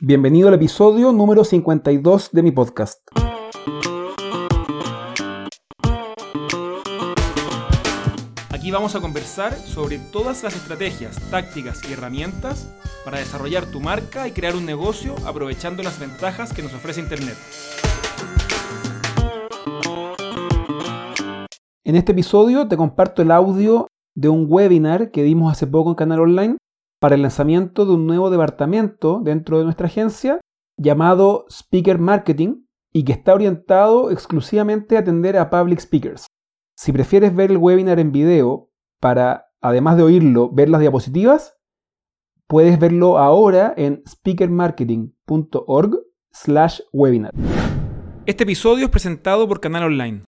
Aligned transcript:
Bienvenido 0.00 0.46
al 0.46 0.54
episodio 0.54 1.12
número 1.12 1.42
52 1.42 2.30
de 2.30 2.42
mi 2.44 2.52
podcast. 2.52 3.00
Aquí 8.50 8.70
vamos 8.70 8.94
a 8.94 9.00
conversar 9.00 9.54
sobre 9.54 9.98
todas 9.98 10.44
las 10.44 10.54
estrategias, 10.54 11.18
tácticas 11.32 11.80
y 11.90 11.94
herramientas 11.94 12.72
para 13.04 13.18
desarrollar 13.18 13.66
tu 13.66 13.80
marca 13.80 14.28
y 14.28 14.30
crear 14.30 14.54
un 14.54 14.66
negocio 14.66 15.16
aprovechando 15.26 15.82
las 15.82 15.98
ventajas 15.98 16.52
que 16.52 16.62
nos 16.62 16.72
ofrece 16.74 17.00
Internet. 17.00 17.36
En 21.82 21.96
este 21.96 22.12
episodio 22.12 22.68
te 22.68 22.76
comparto 22.76 23.22
el 23.22 23.32
audio 23.32 23.88
de 24.14 24.28
un 24.28 24.46
webinar 24.48 25.10
que 25.10 25.24
dimos 25.24 25.50
hace 25.50 25.66
poco 25.66 25.90
en 25.90 25.96
Canal 25.96 26.20
Online 26.20 26.56
para 27.00 27.14
el 27.14 27.22
lanzamiento 27.22 27.86
de 27.86 27.92
un 27.92 28.06
nuevo 28.06 28.30
departamento 28.30 29.20
dentro 29.22 29.58
de 29.58 29.64
nuestra 29.64 29.86
agencia 29.86 30.40
llamado 30.76 31.46
Speaker 31.50 31.98
Marketing 31.98 32.64
y 32.92 33.04
que 33.04 33.12
está 33.12 33.34
orientado 33.34 34.10
exclusivamente 34.10 34.96
a 34.96 35.00
atender 35.00 35.36
a 35.36 35.50
public 35.50 35.80
speakers. 35.80 36.26
Si 36.76 36.92
prefieres 36.92 37.34
ver 37.34 37.50
el 37.50 37.58
webinar 37.58 37.98
en 37.98 38.12
video 38.12 38.70
para, 39.00 39.46
además 39.60 39.96
de 39.96 40.04
oírlo, 40.04 40.50
ver 40.50 40.68
las 40.68 40.80
diapositivas, 40.80 41.56
puedes 42.46 42.78
verlo 42.78 43.18
ahora 43.18 43.74
en 43.76 44.02
speakermarketing.org 44.08 45.98
slash 46.30 46.80
webinar. 46.92 47.32
Este 48.26 48.44
episodio 48.44 48.86
es 48.86 48.90
presentado 48.90 49.48
por 49.48 49.60
Canal 49.60 49.84
Online. 49.84 50.24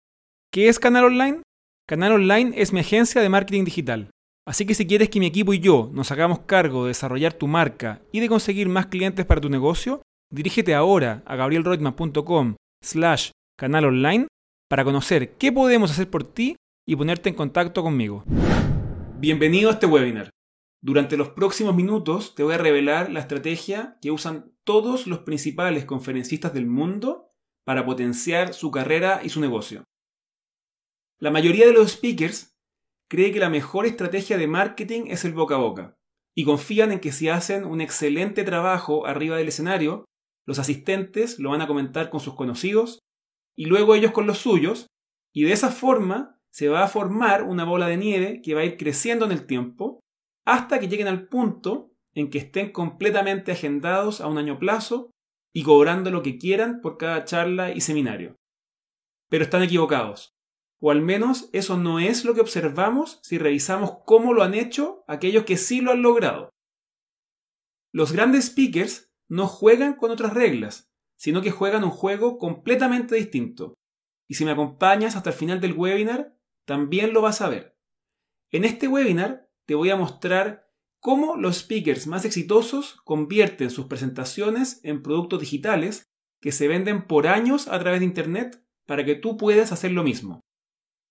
¿Qué 0.52 0.68
es 0.68 0.78
Canal 0.78 1.04
Online? 1.04 1.42
Canal 1.86 2.12
Online 2.12 2.52
es 2.56 2.72
mi 2.72 2.80
agencia 2.80 3.20
de 3.20 3.28
marketing 3.28 3.64
digital. 3.64 4.10
Así 4.50 4.66
que 4.66 4.74
si 4.74 4.84
quieres 4.84 5.10
que 5.10 5.20
mi 5.20 5.26
equipo 5.26 5.54
y 5.54 5.60
yo 5.60 5.90
nos 5.92 6.10
hagamos 6.10 6.40
cargo 6.40 6.82
de 6.82 6.88
desarrollar 6.88 7.34
tu 7.34 7.46
marca 7.46 8.02
y 8.10 8.18
de 8.18 8.28
conseguir 8.28 8.68
más 8.68 8.86
clientes 8.86 9.24
para 9.24 9.40
tu 9.40 9.48
negocio, 9.48 10.02
dirígete 10.28 10.74
ahora 10.74 11.22
a 11.24 11.36
gabrielroitman.com 11.36 12.56
slash 12.82 13.30
canal 13.56 13.84
online 13.84 14.26
para 14.68 14.82
conocer 14.82 15.36
qué 15.36 15.52
podemos 15.52 15.92
hacer 15.92 16.10
por 16.10 16.24
ti 16.24 16.56
y 16.84 16.96
ponerte 16.96 17.28
en 17.28 17.36
contacto 17.36 17.84
conmigo. 17.84 18.24
Bienvenido 19.20 19.70
a 19.70 19.74
este 19.74 19.86
webinar. 19.86 20.30
Durante 20.82 21.16
los 21.16 21.28
próximos 21.28 21.76
minutos 21.76 22.34
te 22.34 22.42
voy 22.42 22.54
a 22.54 22.58
revelar 22.58 23.08
la 23.08 23.20
estrategia 23.20 23.98
que 24.02 24.10
usan 24.10 24.50
todos 24.64 25.06
los 25.06 25.20
principales 25.20 25.84
conferencistas 25.84 26.52
del 26.52 26.66
mundo 26.66 27.30
para 27.64 27.86
potenciar 27.86 28.52
su 28.52 28.72
carrera 28.72 29.20
y 29.22 29.28
su 29.28 29.40
negocio. 29.40 29.84
La 31.20 31.30
mayoría 31.30 31.66
de 31.66 31.72
los 31.72 31.92
speakers 31.92 32.49
cree 33.10 33.32
que 33.32 33.40
la 33.40 33.50
mejor 33.50 33.86
estrategia 33.86 34.38
de 34.38 34.46
marketing 34.46 35.02
es 35.08 35.24
el 35.24 35.34
boca 35.34 35.56
a 35.56 35.58
boca 35.58 35.96
y 36.34 36.44
confían 36.44 36.92
en 36.92 37.00
que 37.00 37.12
si 37.12 37.28
hacen 37.28 37.64
un 37.64 37.80
excelente 37.80 38.44
trabajo 38.44 39.04
arriba 39.04 39.36
del 39.36 39.48
escenario, 39.48 40.04
los 40.46 40.58
asistentes 40.58 41.38
lo 41.38 41.50
van 41.50 41.60
a 41.60 41.66
comentar 41.66 42.08
con 42.08 42.20
sus 42.20 42.34
conocidos 42.34 43.00
y 43.56 43.66
luego 43.66 43.94
ellos 43.94 44.12
con 44.12 44.26
los 44.26 44.38
suyos 44.38 44.86
y 45.34 45.42
de 45.42 45.52
esa 45.52 45.70
forma 45.70 46.38
se 46.52 46.68
va 46.68 46.84
a 46.84 46.88
formar 46.88 47.42
una 47.42 47.64
bola 47.64 47.88
de 47.88 47.96
nieve 47.96 48.40
que 48.42 48.54
va 48.54 48.60
a 48.60 48.64
ir 48.64 48.76
creciendo 48.76 49.24
en 49.24 49.32
el 49.32 49.46
tiempo 49.46 50.00
hasta 50.46 50.78
que 50.78 50.88
lleguen 50.88 51.08
al 51.08 51.26
punto 51.28 51.90
en 52.14 52.30
que 52.30 52.38
estén 52.38 52.72
completamente 52.72 53.52
agendados 53.52 54.20
a 54.20 54.28
un 54.28 54.38
año 54.38 54.58
plazo 54.58 55.10
y 55.52 55.64
cobrando 55.64 56.10
lo 56.10 56.22
que 56.22 56.38
quieran 56.38 56.80
por 56.80 56.96
cada 56.96 57.24
charla 57.24 57.72
y 57.72 57.80
seminario. 57.80 58.36
Pero 59.28 59.44
están 59.44 59.62
equivocados. 59.62 60.32
O 60.82 60.90
al 60.90 61.02
menos 61.02 61.50
eso 61.52 61.76
no 61.76 62.00
es 62.00 62.24
lo 62.24 62.34
que 62.34 62.40
observamos 62.40 63.20
si 63.22 63.36
revisamos 63.36 63.98
cómo 64.06 64.32
lo 64.32 64.42
han 64.42 64.54
hecho 64.54 65.04
aquellos 65.06 65.44
que 65.44 65.58
sí 65.58 65.82
lo 65.82 65.92
han 65.92 66.00
logrado. 66.00 66.48
Los 67.92 68.12
grandes 68.12 68.46
speakers 68.46 69.12
no 69.28 69.46
juegan 69.46 69.94
con 69.94 70.10
otras 70.10 70.32
reglas, 70.32 70.90
sino 71.16 71.42
que 71.42 71.50
juegan 71.50 71.84
un 71.84 71.90
juego 71.90 72.38
completamente 72.38 73.14
distinto. 73.14 73.74
Y 74.26 74.34
si 74.34 74.46
me 74.46 74.52
acompañas 74.52 75.16
hasta 75.16 75.30
el 75.30 75.36
final 75.36 75.60
del 75.60 75.74
webinar, 75.74 76.34
también 76.64 77.12
lo 77.12 77.20
vas 77.20 77.42
a 77.42 77.48
ver. 77.50 77.76
En 78.50 78.64
este 78.64 78.88
webinar 78.88 79.50
te 79.66 79.74
voy 79.74 79.90
a 79.90 79.96
mostrar 79.96 80.70
cómo 80.98 81.36
los 81.36 81.58
speakers 81.58 82.06
más 82.06 82.24
exitosos 82.24 83.00
convierten 83.04 83.70
sus 83.70 83.86
presentaciones 83.86 84.80
en 84.82 85.02
productos 85.02 85.40
digitales 85.40 86.10
que 86.40 86.52
se 86.52 86.68
venden 86.68 87.06
por 87.06 87.26
años 87.26 87.68
a 87.68 87.78
través 87.78 88.00
de 88.00 88.06
Internet 88.06 88.64
para 88.86 89.04
que 89.04 89.14
tú 89.14 89.36
puedas 89.36 89.72
hacer 89.72 89.92
lo 89.92 90.02
mismo 90.02 90.40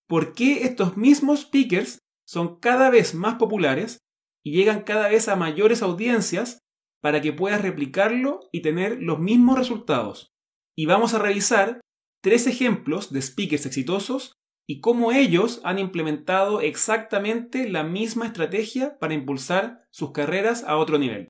por 0.10 0.34
qué 0.34 0.64
estos 0.64 0.98
mismos 0.98 1.42
speakers 1.42 2.00
son 2.28 2.60
cada 2.60 2.90
vez 2.90 3.14
más 3.14 3.36
populares 3.36 4.00
y 4.44 4.52
llegan 4.54 4.82
cada 4.82 5.08
vez 5.08 5.28
a 5.28 5.36
mayores 5.36 5.84
audiencias 5.84 6.60
para 7.02 7.22
que 7.22 7.32
puedas 7.32 7.62
replicarlo 7.62 8.40
y 8.52 8.62
tener 8.62 8.98
los 9.02 9.20
mismos 9.20 9.58
resultados. 9.58 10.32
Y 10.76 10.88
vamos 10.88 11.14
a 11.14 11.20
revisar 11.20 11.80
tres 12.24 12.48
ejemplos 12.48 13.14
de 13.14 13.22
speakers 13.22 13.68
exitosos 13.68 14.34
y 14.68 14.82
cómo 14.82 15.12
ellos 15.12 15.62
han 15.64 15.78
implementado 15.78 16.62
exactamente 16.62 17.70
la 17.70 17.84
misma 17.84 18.26
estrategia 18.26 18.98
para 19.00 19.14
impulsar 19.14 19.86
sus 19.92 20.12
carreras 20.12 20.64
a 20.64 20.78
otro 20.78 20.98
nivel. 20.98 21.30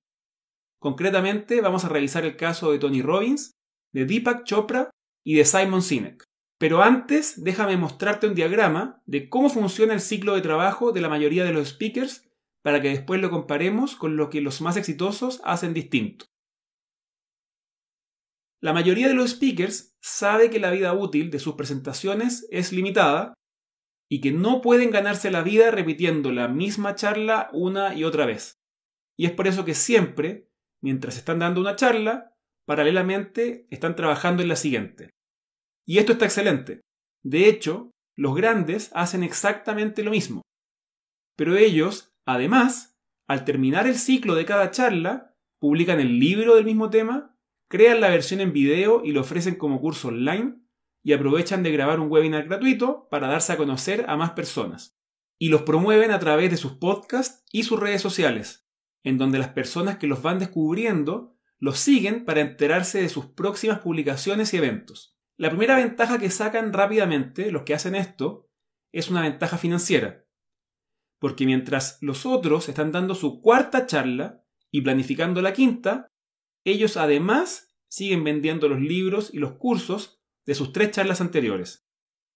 Concretamente 0.81 1.59
vamos 1.59 1.83
a 1.83 1.89
revisar 1.89 2.23
el 2.23 2.37
caso 2.37 2.71
de 2.71 2.79
Tony 2.79 3.01
Robbins, 3.01 3.51
de 3.93 4.05
Deepak 4.05 4.45
Chopra 4.45 4.89
y 5.25 5.35
de 5.35 5.43
Simon 5.43 5.81
Sinek. 5.81 6.28
Pero 6.59 6.83
antes, 6.83 7.41
déjame 7.41 7.77
mostrarte 7.77 8.27
un 8.27 8.35
diagrama 8.35 9.01
de 9.05 9.29
cómo 9.29 9.49
funciona 9.49 9.93
el 9.93 10.01
ciclo 10.01 10.35
de 10.35 10.41
trabajo 10.41 10.91
de 10.91 10.99
la 10.99 11.07
mayoría 11.07 11.45
de 11.45 11.53
los 11.53 11.69
speakers 11.69 12.29
para 12.61 12.81
que 12.81 12.89
después 12.89 13.21
lo 13.21 13.29
comparemos 13.29 13.95
con 13.95 14.17
lo 14.17 14.29
que 14.29 14.41
los 14.41 14.59
más 14.59 14.75
exitosos 14.75 15.39
hacen 15.45 15.73
distinto. 15.73 16.25
La 18.61 18.73
mayoría 18.73 19.07
de 19.07 19.13
los 19.13 19.31
speakers 19.31 19.97
sabe 20.01 20.49
que 20.49 20.59
la 20.59 20.71
vida 20.71 20.93
útil 20.93 21.31
de 21.31 21.39
sus 21.39 21.55
presentaciones 21.55 22.45
es 22.51 22.73
limitada 22.73 23.33
y 24.11 24.19
que 24.19 24.33
no 24.33 24.59
pueden 24.59 24.91
ganarse 24.91 25.31
la 25.31 25.43
vida 25.43 25.71
repitiendo 25.71 26.33
la 26.33 26.49
misma 26.49 26.95
charla 26.95 27.49
una 27.53 27.93
y 27.93 28.03
otra 28.03 28.25
vez. 28.25 28.59
Y 29.17 29.27
es 29.27 29.31
por 29.31 29.47
eso 29.47 29.63
que 29.63 29.75
siempre, 29.75 30.49
mientras 30.81 31.15
están 31.15 31.39
dando 31.39 31.61
una 31.61 31.77
charla, 31.77 32.35
paralelamente 32.65 33.65
están 33.69 33.95
trabajando 33.95 34.43
en 34.43 34.49
la 34.49 34.57
siguiente. 34.57 35.11
Y 35.89 35.97
esto 35.97 36.11
está 36.11 36.25
excelente. 36.25 36.81
De 37.23 37.49
hecho, 37.49 37.89
los 38.15 38.35
grandes 38.35 38.91
hacen 38.93 39.23
exactamente 39.23 40.03
lo 40.03 40.11
mismo. 40.11 40.43
Pero 41.35 41.57
ellos, 41.57 42.13
además, 42.27 42.95
al 43.27 43.43
terminar 43.43 43.87
el 43.87 43.95
ciclo 43.95 44.35
de 44.35 44.45
cada 44.45 44.69
charla, 44.69 45.33
publican 45.59 45.99
el 45.99 46.19
libro 46.19 46.53
del 46.53 46.65
mismo 46.65 46.91
tema, 46.91 47.35
crean 47.67 48.01
la 48.01 48.09
versión 48.09 48.39
en 48.39 48.53
video 48.53 49.03
y 49.03 49.13
lo 49.13 49.21
ofrecen 49.21 49.55
como 49.55 49.81
curso 49.81 50.09
online, 50.09 50.61
y 51.03 51.13
aprovechan 51.13 51.63
de 51.63 51.71
grabar 51.71 51.99
un 51.99 52.11
webinar 52.11 52.47
gratuito 52.47 53.07
para 53.09 53.27
darse 53.27 53.53
a 53.53 53.57
conocer 53.57 54.05
a 54.07 54.15
más 54.15 54.33
personas. 54.33 54.95
Y 55.39 55.49
los 55.49 55.63
promueven 55.63 56.11
a 56.11 56.19
través 56.19 56.51
de 56.51 56.57
sus 56.57 56.73
podcasts 56.73 57.43
y 57.51 57.63
sus 57.63 57.79
redes 57.79 58.03
sociales, 58.03 58.69
en 59.03 59.17
donde 59.17 59.39
las 59.39 59.49
personas 59.49 59.97
que 59.97 60.05
los 60.05 60.21
van 60.21 60.37
descubriendo 60.37 61.35
los 61.57 61.79
siguen 61.79 62.25
para 62.25 62.41
enterarse 62.41 63.01
de 63.01 63.09
sus 63.09 63.25
próximas 63.25 63.79
publicaciones 63.79 64.53
y 64.53 64.57
eventos. 64.57 65.18
La 65.39 65.47
primera 65.49 65.77
ventaja 65.77 66.19
que 66.19 66.29
sacan 66.29 66.73
rápidamente 66.73 67.49
los 67.49 67.63
que 67.63 67.73
hacen 67.73 67.95
esto 67.95 68.49
es 68.91 69.09
una 69.09 69.21
ventaja 69.21 69.57
financiera. 69.57 70.25
Porque 71.17 71.45
mientras 71.45 71.97
los 72.01 72.25
otros 72.25 72.67
están 72.67 72.91
dando 72.91 73.15
su 73.15 73.39
cuarta 73.39 73.85
charla 73.85 74.43
y 74.69 74.81
planificando 74.81 75.41
la 75.41 75.53
quinta, 75.53 76.09
ellos 76.65 76.97
además 76.97 77.73
siguen 77.89 78.25
vendiendo 78.25 78.67
los 78.67 78.81
libros 78.81 79.33
y 79.33 79.37
los 79.37 79.53
cursos 79.53 80.21
de 80.45 80.55
sus 80.55 80.73
tres 80.73 80.91
charlas 80.91 81.21
anteriores. 81.21 81.87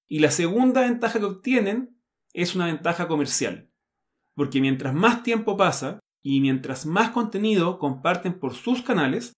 Y 0.07 0.19
la 0.19 0.31
segunda 0.31 0.79
ventaja 0.79 1.19
que 1.19 1.25
obtienen 1.25 2.01
es 2.31 2.55
una 2.55 2.67
ventaja 2.67 3.09
comercial. 3.09 3.69
Porque 4.33 4.61
mientras 4.61 4.93
más 4.93 5.23
tiempo 5.23 5.57
pasa 5.57 5.99
y 6.23 6.39
mientras 6.39 6.85
más 6.85 7.09
contenido 7.09 7.79
comparten 7.79 8.39
por 8.39 8.53
sus 8.53 8.81
canales, 8.81 9.33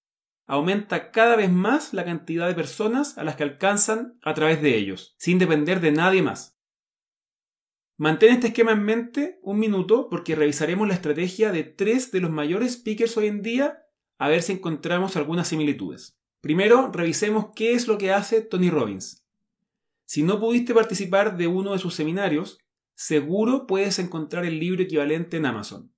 aumenta 0.47 1.11
cada 1.11 1.35
vez 1.35 1.51
más 1.51 1.93
la 1.93 2.05
cantidad 2.05 2.47
de 2.47 2.53
personas 2.53 3.17
a 3.17 3.23
las 3.23 3.35
que 3.35 3.43
alcanzan 3.43 4.19
a 4.23 4.34
través 4.34 4.61
de 4.61 4.78
ellos, 4.78 5.16
sin 5.17 5.40
depender 5.40 5.79
de 5.81 5.91
nadie 5.91 6.22
más. 6.22 6.58
Mantén 7.97 8.34
este 8.34 8.47
esquema 8.47 8.73
en 8.73 8.84
mente 8.84 9.40
un 9.41 9.58
minuto 9.58 10.09
porque 10.09 10.35
revisaremos 10.35 10.87
la 10.87 10.96
estrategia 10.96 11.52
de 11.52 11.64
tres 11.64 12.11
de 12.11 12.19
los 12.19 12.29
mayores 12.29 12.73
speakers 12.73 13.16
hoy 13.16 13.28
en 13.28 13.41
día 13.41 13.84
a 14.17 14.28
ver 14.28 14.41
si 14.41 14.53
encontramos 14.53 15.16
algunas 15.16 15.47
similitudes. 15.47 16.17
Primero, 16.41 16.91
revisemos 16.91 17.47
qué 17.55 17.73
es 17.73 17.87
lo 17.87 17.97
que 17.97 18.11
hace 18.11 18.41
Tony 18.41 18.69
Robbins. 18.69 19.25
Si 20.05 20.23
no 20.23 20.40
pudiste 20.40 20.73
participar 20.73 21.37
de 21.37 21.47
uno 21.47 21.73
de 21.73 21.79
sus 21.79 21.96
seminarios, 21.96 22.59
seguro 22.93 23.66
puedes 23.66 23.97
encontrar 23.97 24.46
el 24.46 24.59
libro 24.59 24.84
equivalente 24.84 25.37
en 25.37 25.47
Amazon. 25.47 25.91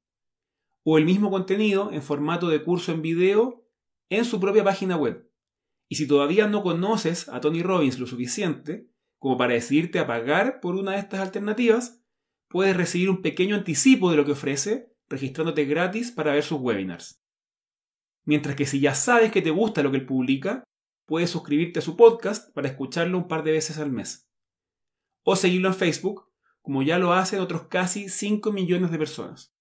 O 0.83 0.97
el 0.97 1.05
mismo 1.05 1.29
contenido 1.29 1.91
en 1.91 2.01
formato 2.01 2.47
de 2.47 2.63
curso 2.63 2.91
en 2.91 3.01
video 3.01 3.66
en 4.09 4.25
su 4.25 4.39
propia 4.39 4.63
página 4.63 4.97
web. 4.97 5.29
Y 5.89 5.95
si 5.95 6.07
todavía 6.07 6.47
no 6.47 6.63
conoces 6.63 7.29
a 7.29 7.39
Tony 7.39 7.63
Robbins 7.63 7.99
lo 7.99 8.07
suficiente 8.07 8.89
como 9.19 9.37
para 9.37 9.53
decidirte 9.53 9.99
a 9.99 10.07
pagar 10.07 10.59
por 10.59 10.75
una 10.75 10.93
de 10.93 10.99
estas 10.99 11.21
alternativas, 11.21 12.03
puedes 12.47 12.75
recibir 12.75 13.09
un 13.09 13.21
pequeño 13.21 13.55
anticipo 13.55 14.11
de 14.11 14.17
lo 14.17 14.25
que 14.25 14.33
ofrece 14.33 14.93
registrándote 15.09 15.65
gratis 15.65 16.11
para 16.11 16.33
ver 16.33 16.43
sus 16.43 16.59
webinars. 16.59 17.23
Mientras 18.25 18.55
que 18.55 18.65
si 18.65 18.79
ya 18.79 18.93
sabes 18.93 19.31
que 19.31 19.41
te 19.41 19.51
gusta 19.51 19.81
lo 19.81 19.91
que 19.91 19.97
él 19.97 20.05
publica, 20.05 20.63
puedes 21.05 21.29
suscribirte 21.29 21.79
a 21.79 21.81
su 21.81 21.95
podcast 21.95 22.53
para 22.53 22.67
escucharlo 22.67 23.17
un 23.17 23.27
par 23.27 23.43
de 23.43 23.53
veces 23.53 23.77
al 23.77 23.91
mes. 23.91 24.29
O 25.23 25.35
seguirlo 25.35 25.69
en 25.69 25.75
Facebook, 25.75 26.29
como 26.61 26.83
ya 26.83 26.99
lo 26.99 27.13
hacen 27.13 27.39
otros 27.39 27.67
casi 27.67 28.09
5 28.09 28.51
millones 28.51 28.91
de 28.91 28.97
personas. 28.97 29.53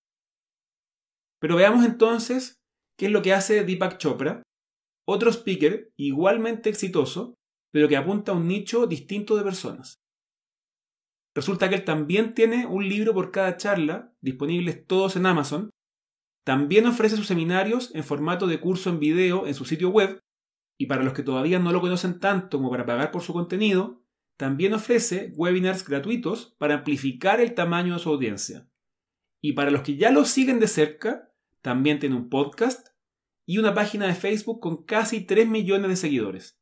Pero 1.39 1.55
veamos 1.55 1.85
entonces 1.85 2.61
qué 2.99 3.07
es 3.07 3.13
lo 3.13 3.23
que 3.23 3.33
hace 3.33 3.65
Deepak 3.65 3.99
Chopra, 3.99 4.43
otro 5.07 5.31
speaker 5.31 5.93
igualmente 5.97 6.69
exitoso, 6.69 7.35
pero 7.73 7.89
que 7.89 7.97
apunta 7.97 8.33
a 8.33 8.35
un 8.35 8.49
nicho 8.49 8.87
distinto 8.87 9.37
de 9.37 9.45
personas. 9.45 9.97
Resulta 11.35 11.69
que 11.69 11.75
él 11.75 11.85
también 11.85 12.35
tiene 12.35 12.67
un 12.67 12.89
libro 12.89 13.13
por 13.13 13.31
cada 13.31 13.57
charla, 13.59 14.15
disponibles 14.23 14.87
todos 14.87 15.17
en 15.17 15.27
Amazon. 15.27 15.71
También 16.47 16.87
ofrece 16.87 17.17
sus 17.17 17.27
seminarios 17.27 17.95
en 17.95 18.05
formato 18.05 18.47
de 18.47 18.59
curso 18.59 18.89
en 18.89 18.99
video 18.99 19.47
en 19.47 19.55
su 19.55 19.67
sitio 19.67 19.91
web. 19.91 20.19
Y 20.79 20.87
para 20.87 21.05
los 21.05 21.13
que 21.13 21.23
todavía 21.23 21.59
no 21.59 21.73
lo 21.73 21.83
conocen 21.83 22.21
tanto 22.21 22.57
como 22.57 22.71
para 22.71 22.87
pagar 22.87 23.11
por 23.11 23.23
su 23.23 23.35
contenido, 23.35 24.03
también 24.39 24.73
ofrece 24.73 25.33
webinars 25.37 25.87
gratuitos 25.87 26.55
para 26.59 26.75
amplificar 26.75 27.41
el 27.41 27.55
tamaño 27.55 27.95
de 27.95 28.01
su 28.01 28.09
audiencia. 28.09 28.69
Y 29.43 29.53
para 29.53 29.71
los 29.71 29.83
que 29.83 29.97
ya 29.97 30.11
lo 30.11 30.25
siguen 30.25 30.59
de 30.59 30.69
cerca, 30.69 31.35
también 31.67 31.99
tiene 31.99 32.15
un 32.15 32.29
podcast 32.29 32.91
y 33.45 33.59
una 33.59 33.75
página 33.75 34.07
de 34.07 34.15
Facebook 34.15 34.61
con 34.61 34.85
casi 34.85 35.23
3 35.23 35.49
millones 35.49 35.89
de 35.89 35.97
seguidores. 35.97 36.61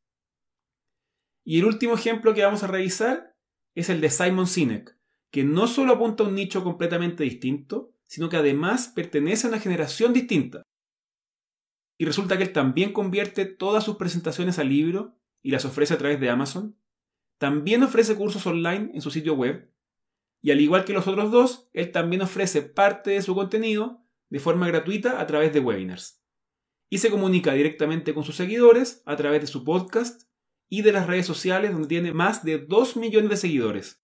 Y 1.45 1.59
el 1.59 1.65
último 1.65 1.93
ejemplo 1.93 2.33
que 2.33 2.43
vamos 2.43 2.63
a 2.63 2.67
revisar 2.67 3.37
es 3.75 3.91
el 3.91 4.01
de 4.01 4.09
Simon 4.09 4.47
Sinek, 4.47 4.97
que 5.31 5.43
no 5.43 5.67
solo 5.67 5.93
apunta 5.93 6.23
a 6.23 6.27
un 6.27 6.33
nicho 6.33 6.63
completamente 6.63 7.23
distinto, 7.23 7.93
sino 8.07 8.29
que 8.29 8.37
además 8.37 8.87
pertenece 8.87 9.45
a 9.45 9.51
una 9.51 9.59
generación 9.59 10.11
distinta. 10.11 10.63
Y 11.99 12.05
resulta 12.05 12.35
que 12.37 12.45
él 12.45 12.51
también 12.51 12.91
convierte 12.91 13.45
todas 13.45 13.83
sus 13.83 13.97
presentaciones 13.97 14.57
al 14.57 14.69
libro 14.69 15.19
y 15.43 15.51
las 15.51 15.65
ofrece 15.65 15.93
a 15.93 15.99
través 15.99 16.19
de 16.19 16.31
Amazon. 16.31 16.79
También 17.37 17.83
ofrece 17.83 18.15
cursos 18.15 18.47
online 18.47 18.89
en 18.95 19.01
su 19.01 19.11
sitio 19.11 19.35
web. 19.35 19.71
Y 20.41 20.49
al 20.49 20.61
igual 20.61 20.83
que 20.83 20.93
los 20.93 21.07
otros 21.07 21.31
dos, 21.31 21.69
él 21.73 21.91
también 21.91 22.23
ofrece 22.23 22.63
parte 22.63 23.11
de 23.11 23.21
su 23.21 23.35
contenido 23.35 24.01
de 24.29 24.39
forma 24.39 24.67
gratuita 24.67 25.19
a 25.19 25.27
través 25.27 25.53
de 25.53 25.59
webinars. 25.59 26.23
Y 26.89 26.99
se 26.99 27.09
comunica 27.09 27.53
directamente 27.53 28.13
con 28.13 28.23
sus 28.23 28.35
seguidores 28.35 29.01
a 29.05 29.15
través 29.15 29.41
de 29.41 29.47
su 29.47 29.63
podcast 29.63 30.29
y 30.69 30.81
de 30.81 30.91
las 30.91 31.07
redes 31.07 31.25
sociales 31.25 31.71
donde 31.71 31.87
tiene 31.87 32.13
más 32.13 32.43
de 32.43 32.59
2 32.59 32.97
millones 32.97 33.29
de 33.29 33.37
seguidores. 33.37 34.03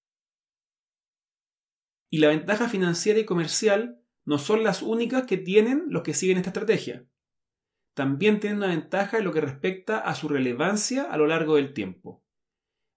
Y 2.12 2.18
la 2.18 2.28
ventaja 2.28 2.68
financiera 2.68 3.20
y 3.20 3.26
comercial 3.26 4.02
no 4.26 4.38
son 4.38 4.64
las 4.64 4.82
únicas 4.82 5.26
que 5.26 5.38
tienen 5.38 5.86
los 5.90 6.04
que 6.04 6.14
siguen 6.14 6.38
esta 6.38 6.50
estrategia. 6.50 7.08
También 7.94 8.40
tienen 8.40 8.58
una 8.60 8.68
ventaja 8.68 9.18
en 9.18 9.26
lo 9.26 9.34
que 9.34 9.42
respecta 9.42 10.00
a 10.00 10.16
su 10.16 10.30
relevancia 10.30 11.04
a 11.04 11.18
lo 11.18 11.28
largo 11.28 11.56
del 11.56 11.74
tiempo. 11.74 12.24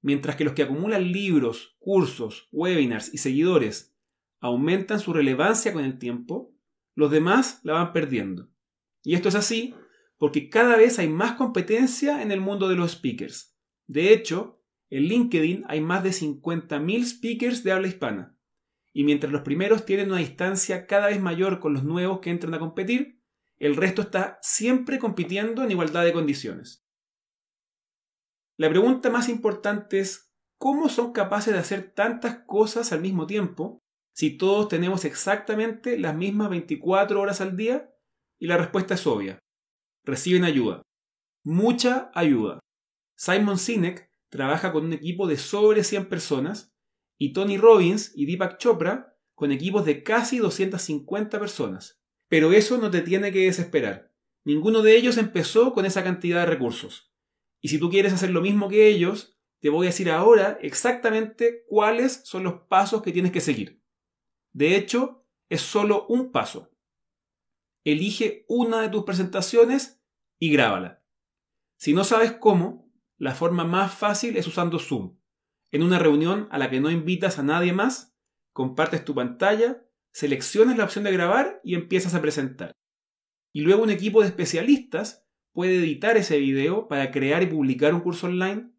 Mientras 0.03 0.37
que 0.37 0.45
los 0.45 0.53
que 0.53 0.63
acumulan 0.63 1.13
libros, 1.13 1.77
cursos, 1.79 2.49
webinars 2.53 3.13
y 3.13 3.19
seguidores 3.19 3.97
aumentan 4.41 5.01
su 5.01 5.13
relevancia 5.13 5.73
con 5.73 5.85
el 5.85 5.99
tiempo, 5.99 6.54
los 6.95 7.11
demás 7.11 7.61
la 7.63 7.75
van 7.75 7.93
perdiendo. 7.93 8.51
Y 9.03 9.15
esto 9.15 9.29
es 9.29 9.35
así 9.35 9.75
porque 10.19 10.49
cada 10.49 10.77
vez 10.77 10.99
hay 10.99 11.09
más 11.09 11.33
competencia 11.33 12.23
en 12.23 12.31
el 12.31 12.41
mundo 12.41 12.69
de 12.69 12.77
los 12.77 12.93
speakers. 12.93 13.57
De 13.87 14.13
hecho, 14.13 14.63
en 14.91 15.05
LinkedIn 15.05 15.65
hay 15.69 15.81
más 15.81 16.03
de 16.05 16.11
50.000 16.11 17.05
speakers 17.05 17.65
de 17.65 17.73
habla 17.73 17.89
hispana. 17.89 18.39
Y 18.93 19.05
mientras 19.05 19.33
los 19.33 19.43
primeros 19.43 19.85
tienen 19.85 20.11
una 20.11 20.21
distancia 20.21 20.87
cada 20.87 21.09
vez 21.09 21.21
mayor 21.21 21.59
con 21.59 21.75
los 21.75 21.83
nuevos 21.83 22.21
que 22.21 22.31
entran 22.31 22.55
a 22.55 22.61
competir, 22.61 23.21
el 23.59 23.77
resto 23.77 24.03
está 24.03 24.39
siempre 24.41 24.99
compitiendo 24.99 25.63
en 25.63 25.73
igualdad 25.73 26.05
de 26.05 26.13
condiciones. 26.13 26.87
La 28.57 28.71
pregunta 28.71 29.11
más 29.11 29.29
importante 29.29 29.99
es, 29.99 30.33
¿cómo 30.59 30.89
son 30.89 31.13
capaces 31.13 31.53
de 31.53 31.59
hacer 31.59 31.93
tantas 31.93 32.45
cosas 32.47 32.93
al 32.93 33.01
mismo 33.01 33.27
tiempo 33.27 33.84
si 34.15 34.39
todos 34.39 34.69
tenemos 34.69 35.05
exactamente 35.05 35.99
las 35.99 36.15
mismas 36.15 36.49
24 36.49 37.21
horas 37.21 37.41
al 37.41 37.57
día? 37.57 37.93
Y 38.39 38.47
la 38.47 38.57
respuesta 38.57 38.95
es 38.95 39.07
obvia. 39.07 39.39
Reciben 40.05 40.45
ayuda. 40.45 40.83
Mucha 41.45 42.11
ayuda. 42.15 42.61
Simon 43.17 43.59
Sinek 43.59 44.11
trabaja 44.31 44.73
con 44.73 44.87
un 44.87 44.93
equipo 44.93 45.27
de 45.27 45.37
sobre 45.37 45.83
100 45.83 46.09
personas 46.09 46.73
y 47.19 47.33
Tony 47.33 47.59
Robbins 47.59 48.13
y 48.15 48.27
Deepak 48.27 48.59
Chopra 48.59 49.17
con 49.35 49.51
equipos 49.51 49.85
de 49.85 50.05
casi 50.05 50.39
250 50.39 51.39
personas. 51.41 52.01
Pero 52.29 52.53
eso 52.53 52.79
no 52.79 52.91
te 52.91 53.03
tiene 53.03 53.33
que 53.33 53.47
desesperar. 53.47 54.13
Ninguno 54.45 54.83
de 54.83 54.97
ellos 54.97 55.17
empezó 55.17 55.73
con 55.73 55.87
esa 55.87 56.05
cantidad 56.05 56.41
de 56.41 56.47
recursos. 56.47 57.13
Y 57.61 57.69
si 57.69 57.79
tú 57.79 57.91
quieres 57.91 58.13
hacer 58.13 58.31
lo 58.31 58.43
mismo 58.43 58.69
que 58.69 58.89
ellos, 58.89 59.37
te 59.61 59.71
voy 59.71 59.87
a 59.87 59.91
decir 59.91 60.11
ahora 60.11 60.59
exactamente 60.61 61.65
cuáles 61.67 62.21
son 62.25 62.45
los 62.45 62.63
pasos 62.69 63.03
que 63.03 63.13
tienes 63.13 63.33
que 63.33 63.41
seguir. 63.41 63.84
De 64.55 64.77
hecho, 64.77 65.27
es 65.51 65.61
solo 65.61 66.07
un 66.09 66.31
paso. 66.31 66.71
Elige 67.85 68.47
una 68.49 68.81
de 68.81 68.89
tus 68.89 69.03
presentaciones 69.03 70.01
y 70.39 70.51
grábala. 70.53 71.05
Si 71.77 71.93
no 71.93 72.05
sabes 72.05 72.33
cómo, 72.33 72.91
la 73.19 73.35
forma 73.35 73.65
más 73.65 73.93
fácil 73.93 74.37
es 74.37 74.47
usando 74.47 74.79
Zoom. 74.79 75.19
En 75.73 75.83
una 75.83 75.99
reunión 75.99 76.49
a 76.53 76.59
la 76.59 76.71
que 76.71 76.81
no 76.81 76.91
invitas 76.91 77.39
a 77.39 77.43
nadie 77.43 77.73
más, 77.73 78.17
compartes 78.53 79.05
tu 79.05 79.15
pantalla, 79.15 79.85
seleccionas 80.13 80.79
la 80.79 80.85
opción 80.85 81.05
de 81.05 81.13
grabar 81.13 81.61
y 81.65 81.75
empiezas 81.75 82.15
a 82.15 82.23
presentar. 82.23 82.73
Y 83.53 83.63
luego 83.63 83.83
un 83.83 83.91
equipo 83.91 84.21
de 84.21 84.29
especialistas 84.29 85.27
puede 85.53 85.79
editar 85.79 86.17
ese 86.17 86.39
video 86.39 86.87
para 86.87 87.11
crear 87.11 87.43
y 87.43 87.47
publicar 87.47 87.93
un 87.93 88.01
curso 88.01 88.29
online, 88.29 88.71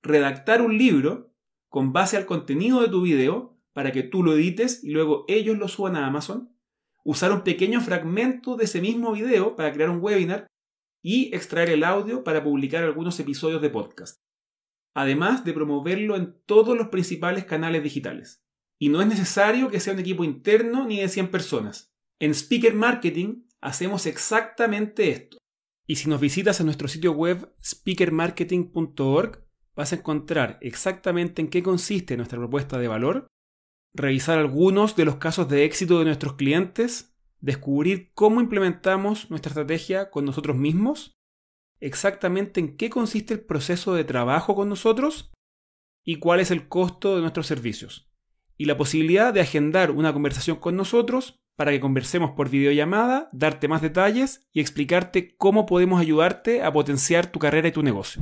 redactar 0.00 0.62
un 0.62 0.78
libro 0.78 1.34
con 1.68 1.92
base 1.92 2.16
al 2.16 2.24
contenido 2.24 2.80
de 2.80 2.88
tu 2.88 3.02
video 3.02 3.53
para 3.74 3.92
que 3.92 4.02
tú 4.02 4.22
lo 4.22 4.34
edites 4.34 4.82
y 4.82 4.92
luego 4.92 5.26
ellos 5.28 5.58
lo 5.58 5.68
suban 5.68 5.96
a 5.96 6.06
Amazon, 6.06 6.56
usar 7.04 7.32
un 7.32 7.42
pequeño 7.42 7.80
fragmento 7.82 8.56
de 8.56 8.64
ese 8.64 8.80
mismo 8.80 9.12
video 9.12 9.56
para 9.56 9.72
crear 9.72 9.90
un 9.90 10.00
webinar 10.00 10.46
y 11.02 11.34
extraer 11.34 11.68
el 11.68 11.84
audio 11.84 12.24
para 12.24 12.42
publicar 12.42 12.82
algunos 12.82 13.20
episodios 13.20 13.60
de 13.60 13.68
podcast. 13.68 14.16
Además 14.94 15.44
de 15.44 15.52
promoverlo 15.52 16.16
en 16.16 16.40
todos 16.46 16.78
los 16.78 16.88
principales 16.88 17.44
canales 17.44 17.82
digitales. 17.82 18.40
Y 18.78 18.88
no 18.88 19.02
es 19.02 19.08
necesario 19.08 19.68
que 19.70 19.80
sea 19.80 19.92
un 19.92 19.98
equipo 19.98 20.24
interno 20.24 20.86
ni 20.86 21.00
de 21.00 21.08
100 21.08 21.30
personas. 21.30 21.92
En 22.20 22.32
Speaker 22.32 22.74
Marketing 22.74 23.42
hacemos 23.60 24.06
exactamente 24.06 25.10
esto. 25.10 25.36
Y 25.86 25.96
si 25.96 26.08
nos 26.08 26.20
visitas 26.20 26.60
en 26.60 26.66
nuestro 26.66 26.88
sitio 26.88 27.12
web 27.12 27.52
speakermarketing.org, 27.62 29.44
vas 29.74 29.92
a 29.92 29.96
encontrar 29.96 30.58
exactamente 30.62 31.42
en 31.42 31.48
qué 31.48 31.62
consiste 31.62 32.16
nuestra 32.16 32.38
propuesta 32.38 32.78
de 32.78 32.88
valor 32.88 33.26
revisar 33.94 34.38
algunos 34.38 34.96
de 34.96 35.04
los 35.04 35.16
casos 35.16 35.48
de 35.48 35.64
éxito 35.64 35.98
de 35.98 36.04
nuestros 36.04 36.34
clientes, 36.34 37.16
descubrir 37.40 38.10
cómo 38.14 38.40
implementamos 38.40 39.30
nuestra 39.30 39.50
estrategia 39.50 40.10
con 40.10 40.24
nosotros 40.24 40.56
mismos, 40.56 41.16
exactamente 41.80 42.60
en 42.60 42.76
qué 42.76 42.90
consiste 42.90 43.34
el 43.34 43.40
proceso 43.40 43.94
de 43.94 44.04
trabajo 44.04 44.54
con 44.54 44.68
nosotros 44.68 45.32
y 46.04 46.16
cuál 46.16 46.40
es 46.40 46.50
el 46.50 46.68
costo 46.68 47.14
de 47.14 47.22
nuestros 47.22 47.46
servicios. 47.46 48.10
Y 48.56 48.66
la 48.66 48.76
posibilidad 48.76 49.32
de 49.32 49.40
agendar 49.40 49.90
una 49.90 50.12
conversación 50.12 50.56
con 50.56 50.76
nosotros 50.76 51.40
para 51.56 51.70
que 51.70 51.80
conversemos 51.80 52.32
por 52.32 52.50
videollamada, 52.50 53.28
darte 53.32 53.68
más 53.68 53.80
detalles 53.80 54.48
y 54.52 54.60
explicarte 54.60 55.36
cómo 55.36 55.66
podemos 55.66 56.00
ayudarte 56.00 56.62
a 56.62 56.72
potenciar 56.72 57.30
tu 57.30 57.38
carrera 57.38 57.68
y 57.68 57.72
tu 57.72 57.82
negocio. 57.82 58.20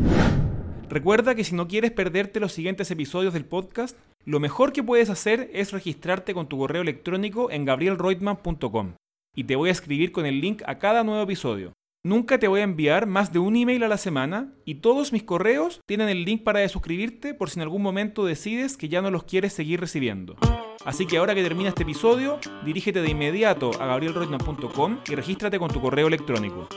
Recuerda 0.89 1.35
que 1.35 1.45
si 1.45 1.55
no 1.55 1.69
quieres 1.69 1.93
perderte 1.93 2.41
los 2.41 2.53
siguientes 2.53 2.91
episodios 2.91 3.33
del 3.33 3.47
podcast, 3.47 3.97
lo 4.25 4.39
mejor 4.39 4.73
que 4.73 4.85
puedes 4.85 5.11
hacer 5.11 5.51
es 5.53 5.73
registrarte 5.73 6.33
con 6.33 6.47
tu 6.49 6.59
correo 6.59 6.83
electrónico 6.83 7.51
en 7.51 7.65
gabrielreutmann.com 7.65 8.95
y 9.35 9.45
te 9.45 9.57
voy 9.57 9.69
a 9.69 9.73
escribir 9.73 10.13
con 10.13 10.27
el 10.27 10.41
link 10.41 10.63
a 10.67 10.79
cada 10.79 11.03
nuevo 11.03 11.23
episodio. 11.23 11.73
Nunca 12.05 12.39
te 12.39 12.49
voy 12.49 12.61
a 12.61 12.65
enviar 12.65 13.07
más 13.07 13.33
de 13.33 13.39
un 13.39 13.57
email 13.57 13.83
a 13.85 13.89
la 13.89 13.97
semana 13.97 14.53
y 14.65 14.77
todos 14.77 15.13
mis 15.13 15.23
correos 15.23 15.81
tienen 15.87 16.09
el 16.09 16.25
link 16.25 16.43
para 16.43 16.69
suscribirte 16.69 17.35
por 17.35 17.51
si 17.51 17.59
en 17.59 17.63
algún 17.63 17.83
momento 17.83 18.25
decides 18.25 18.77
que 18.77 18.89
ya 18.89 19.03
no 19.03 19.11
los 19.11 19.25
quieres 19.25 19.53
seguir 19.53 19.81
recibiendo. 19.81 20.37
Así 20.85 21.07
que 21.07 21.19
ahora 21.19 21.35
que 21.35 21.43
termina 21.43 21.69
este 21.69 21.85
episodio, 21.85 22.39
dirígete 22.65 23.03
de 23.03 23.11
inmediato 23.11 23.71
a 23.81 23.87
gabrielreutmann.com 23.87 24.99
y 25.09 25.15
regístrate 25.15 25.59
con 25.59 25.71
tu 25.71 25.81
correo 25.81 26.09
electrónico. 26.09 26.69